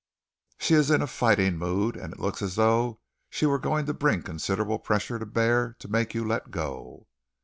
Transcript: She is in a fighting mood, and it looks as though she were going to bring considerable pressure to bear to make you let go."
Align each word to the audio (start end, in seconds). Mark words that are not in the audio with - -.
She 0.57 0.73
is 0.73 0.89
in 0.89 1.03
a 1.03 1.05
fighting 1.05 1.59
mood, 1.59 1.95
and 1.95 2.11
it 2.11 2.19
looks 2.19 2.41
as 2.41 2.55
though 2.55 3.01
she 3.29 3.45
were 3.45 3.59
going 3.59 3.85
to 3.85 3.93
bring 3.93 4.23
considerable 4.23 4.79
pressure 4.79 5.19
to 5.19 5.27
bear 5.27 5.75
to 5.77 5.87
make 5.87 6.15
you 6.15 6.27
let 6.27 6.49
go." 6.49 7.05